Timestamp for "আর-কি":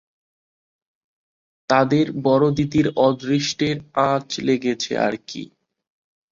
5.07-5.43